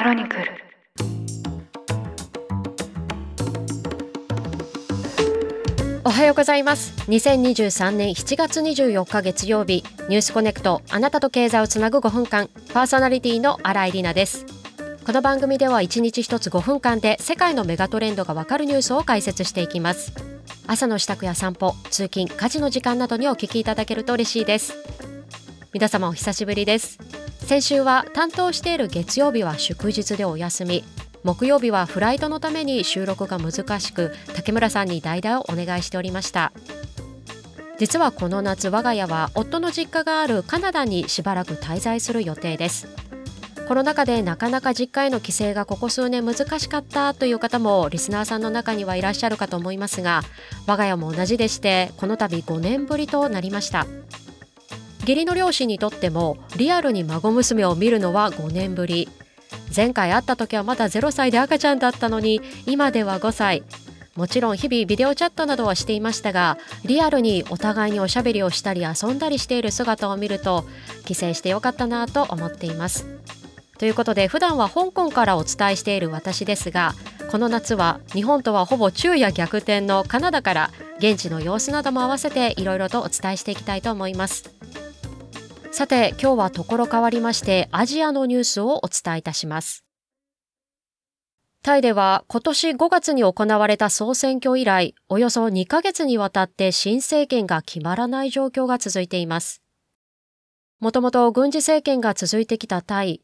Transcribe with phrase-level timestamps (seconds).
[0.00, 0.44] クロニクル。
[6.04, 6.94] おはようございます。
[7.10, 9.84] 2023年7月24日月曜日。
[10.08, 12.48] ニュースコネクトあなたと経済をつなぐ5分間。
[12.72, 14.46] パーソナリティの新井里奈です。
[15.04, 20.14] この番組では1日1つ5分間で世界のメガトレンドがわかるニュースを解説していきます。
[20.66, 24.72] 朝の支度や散歩通勤家事の時間などにお聞きいただけると嬉しいです。
[25.74, 26.98] 皆様お久しぶりです。
[27.50, 30.84] 先週は担当している月曜日は祝日でお休み。
[31.24, 36.52] 木曜日はフライトのために収録が難しく竹村さんに代打をお願いしておりました。
[37.76, 42.86] 実はこの夏我が家は夫の実家があるカナダにしばらく滞在する予定です。
[43.66, 50.22] コロナ禍でなかなか実家への帰省がここ数年難しかったという方もリスナーさんの中にはいらっしゃるかと思いますが
[50.66, 53.86] 我が家も同じでしてこの度5年ぶりとなりました。
[55.00, 59.08] 義理の両親にとってもリアルに孫娘を見るのは5年ぶり。
[59.74, 63.62] 前回会った時はまだ0歳で赤ちゃんだったのに今では5歳。
[64.16, 70.64] もちろん日々ビデオチャットなどはしていましたがリアルにお互いにおしゃべりをしたり遊んだりしている姿を見ると
[71.06, 73.06] 帰省してよかったなと思っています。
[73.78, 76.94] ということで普段は香港からお伝えしている私ですが
[77.30, 84.59] この夏は日本とはほぼ昼夜逆転のカナダから現地の様子なども合わせていろいろとお伝えしていきたいと思います。
[85.72, 89.84] さて今日はところ変わりましてアジアのニュースをお伝えいたします。
[91.62, 99.62] タイでは今年5月に行われた総選挙以来およそ2ヶ月にわたって新政権が決まらない状況が続いています。
[100.80, 103.22] もともと軍事政権が続いてきたタイ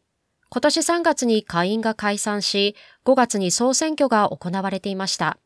[0.48, 5.38] 今年3月に下院が解散し5月に総選挙が行われていました。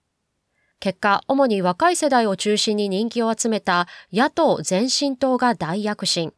[0.80, 6.32] 結果、主に若い世代を中心に人気を集めた野党前進党が大躍進。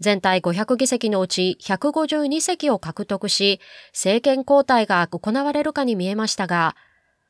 [0.00, 3.60] 全体500議席のうち152席を獲得し、
[3.92, 6.76] 政権交代が行われるかに見えましたが、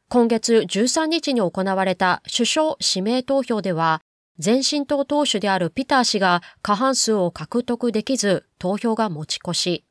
[0.09, 4.03] 今月13日に行われた首相指名投票では、
[4.43, 9.85] 前進党党首であるピター氏が過半数を獲得できず、投票が持ち越し。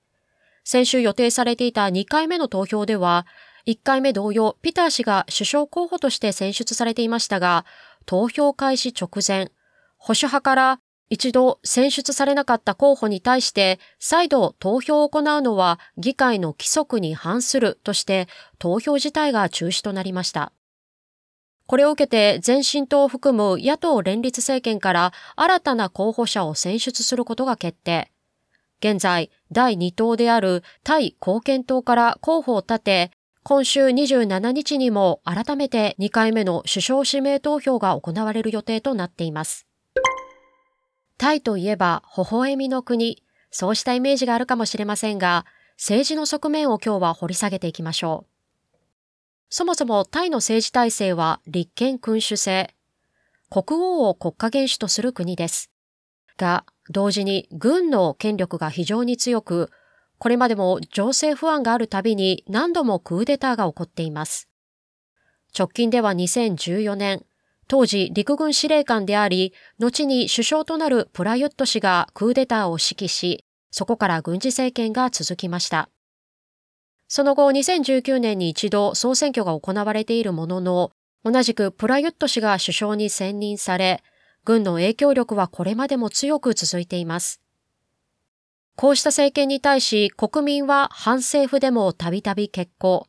[0.63, 3.25] 先週予定されていた2回目の投票では、
[3.67, 7.65] 1回目同様、ピター氏が首相候補として選出されていましたが、
[8.05, 9.51] 投票開始直前、
[9.97, 18.27] 保守派から一度選出されなかった候補に対して再度投票を行うのは議会の規則に反するとして
[18.59, 20.51] 投票自体が中止となりました。
[21.65, 28.09] これを受けて前進党を含む野党連立政権から新たな候補者を選出することが決定。
[28.79, 33.11] 現在、第2党であるタイ貢献党から候補を立て、
[33.43, 39.66] 今週27日にも改めて2回目の首相指名投票が行われる予定となっています。
[41.17, 45.45] タイといえば微笑みの国、そうしたイメージがあるかもしれませんが、
[45.77, 48.37] 政治の側面を今日は掘り下げていきましょう。
[49.49, 52.73] そもそもタイの政治体制は立憲君主制。
[53.49, 55.71] 国王を国家元首とする国です。
[56.37, 59.71] が、同時に軍の権力が非常に強く、
[60.19, 64.49] これまでも情勢不安があるたびに何度もクーデターが起こっています。
[65.57, 67.25] 直近では2014年、
[67.67, 75.89] 当時陸軍司令官であり、後に首相となるプラユット氏がクーデターを指揮し、そこから軍事政権が続きました。
[77.09, 80.91] その後2019年に一度総選挙が行われているものの、
[81.23, 84.01] 同じくプラユット氏が首相に選任され、
[84.45, 87.41] 軍の影響力はこれまでも強く続いています。
[88.77, 93.07] こうした政権に対し国民は反政府でもたびたび決行。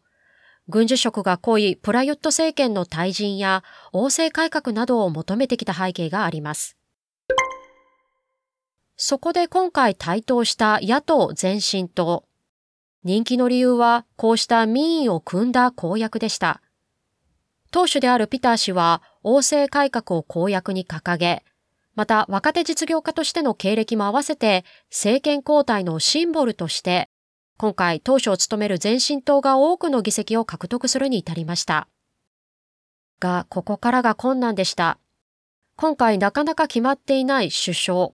[0.68, 6.76] 軍事色が濃いプラユット政権の退陣や王政改革などを求めてきた背景があります。
[8.96, 12.24] そこで今回台頭した野党前進党。
[13.04, 16.60] 人気の理由はこうした民意を組んだ公約でした。
[17.70, 21.44] 党首であるピター氏は王政改革を公約に掲げ、
[21.94, 27.08] また若手実業家としての経歴も合わせて政権交代のシンボルとして
[27.58, 31.88] 今回当初を務める前進党が多くの議席を獲得するに至りました。
[33.18, 35.00] が、ここからが困難でした。
[35.74, 38.10] 今回なかなか決まっていない首相。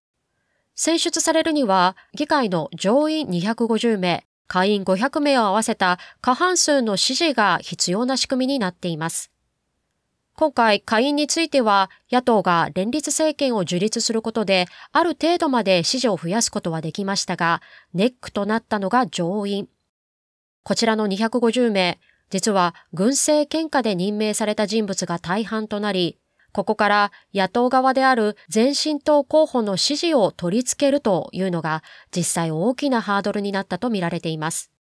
[0.75, 9.34] 選出されるには、議会の上院250名、下院500名を合わせた過半数の支持が必要な仕組みになっています。
[10.37, 19.69] 今回、下院については、野党が連立政権を樹立することで、ある程度まで支持を増やすことはできましたが、ネックとなったのが上院。
[20.65, 22.01] こちらの250名、
[22.31, 26.19] 実は軍政権下で任命された人物が大半となり、
[26.51, 31.85] ここから野党側である前進党候補の支持を取り付けるというのが
[32.15, 34.74] 実際大きなハードルになったとみられています。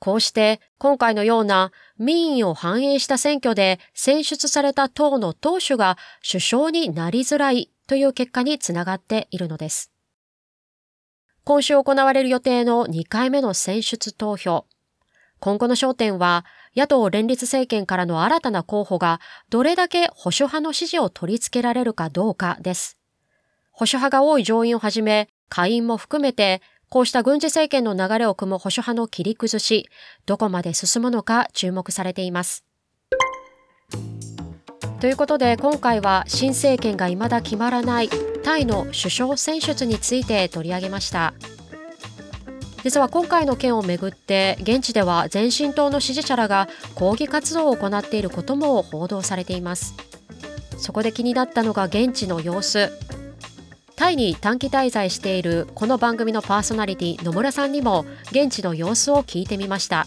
[0.00, 5.98] こうして今回のような民意を反映した選挙で選出された党の党首が
[6.28, 9.92] 首相になりづらいという結果につながっているのです。
[11.44, 14.66] 今週行われる予定の2回目の選出投票。
[15.38, 19.20] 今後の焦点は野党連立政権からの新たな候補が
[19.50, 22.96] どれだけ保守派の支持を取り付けられるかどうかです。
[23.70, 29.88] 保守派が多い上院をはじめ、下院も含めてこうした軍事政権の流れを組む保守派の切り崩し、
[30.26, 32.64] どこまで進むのか注目されています。
[35.00, 38.10] ということで今回は新政権が未だ決まらない
[38.42, 41.32] タイの首相選出について取り上げました。
[42.82, 49.94] 実は今回の件をめぐって現地では前進党の支持者らが抗議活動を行っていることも報道されています
[50.78, 52.90] そこで気になったのが現地の様子
[54.00, 60.06] タイに短期滞在しているこの番組のパーソナリティ野村さんにも現地の様子を聞いてみました。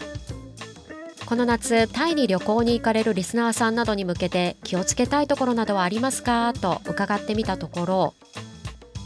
[1.24, 6.52] この夏タイに旅行に行かれるリスナーさんなどに向けて気をつけたいところなどはありますか？
[6.54, 8.14] と伺ってみたところ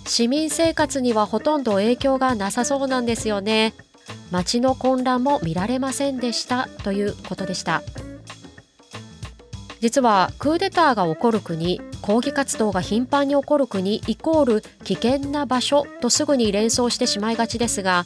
[0.06, 3.74] 市民生活にはほとんど影響がなさそうなんですよね。
[4.30, 6.66] 街の混乱も見られませんでした。
[6.82, 7.82] ということでした。
[9.80, 18.04] 実はクーデターが起こる国抗議活動が頻繁に起こる国イコール危険な場所とすぐに連想してしまいがちですが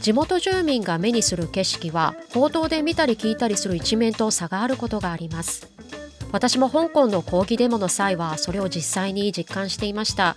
[0.00, 5.72] 地元住民が目にする景色は報道で見たり聞いたりする一面と差があることがあります。
[6.30, 10.36] 私も香港の抗議デモの際はそれを実際に実感していました。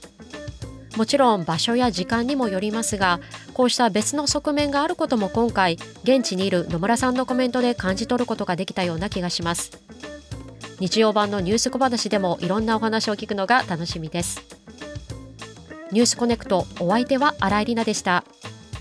[0.98, 3.20] もちろん場所や時間にもよりますが
[3.54, 9.72] こうした別の側面があることも今回現地にいる野村さんのコメントで感じ取ることができたような気がします。
[10.82, 14.42] 日曜版のニュース小話でもいろんなお話を聞くのが楽しみです。
[15.92, 18.24] ニュースコネクトお相手は新井里奈でした。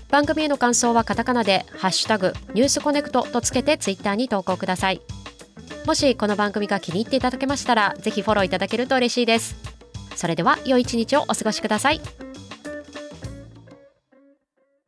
[0.09, 5.01] 番組への感想はカタカナでハッシュタグニュースコネクトとつけてツイッターに投稿ください。
[5.85, 9.55] もしこの番組が気に入っていただけましたらぜひフォローいただけると嬉しいです。
[10.15, 12.01] それでは良い一日をお過ごしください。